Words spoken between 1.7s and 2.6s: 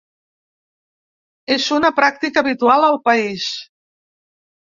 una pràctica